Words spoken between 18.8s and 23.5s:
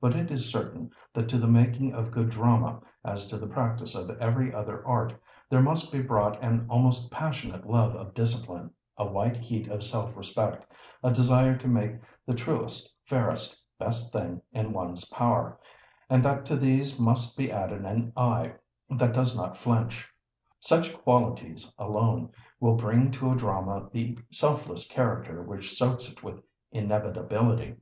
that does not flinch. Such qualities alone will bring to a